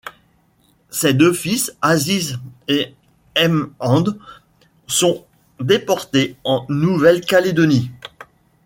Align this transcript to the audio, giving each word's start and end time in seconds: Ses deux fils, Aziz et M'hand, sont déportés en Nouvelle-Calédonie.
Ses 0.89 1.13
deux 1.13 1.31
fils, 1.31 1.75
Aziz 1.79 2.39
et 2.67 2.95
M'hand, 3.37 4.17
sont 4.87 5.27
déportés 5.59 6.37
en 6.43 6.65
Nouvelle-Calédonie. 6.69 7.91